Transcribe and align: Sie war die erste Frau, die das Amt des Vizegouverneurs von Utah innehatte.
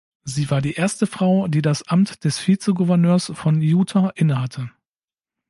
Sie 0.23 0.49
war 0.49 0.63
die 0.63 0.73
erste 0.73 1.05
Frau, 1.05 1.47
die 1.47 1.61
das 1.61 1.83
Amt 1.87 2.23
des 2.23 2.39
Vizegouverneurs 2.47 3.31
von 3.35 3.61
Utah 3.61 4.11
innehatte. 4.15 4.71